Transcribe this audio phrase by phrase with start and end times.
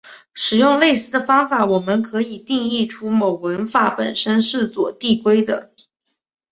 [0.33, 5.71] 使用类似的方式我们可以定义出某文法本身是左递归的。